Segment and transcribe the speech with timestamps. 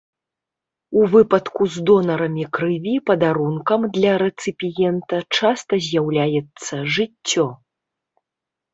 [1.01, 7.47] У выпадку з донарамі крыві падарункам для рэцыпіента часта з'яўляецца жыццё.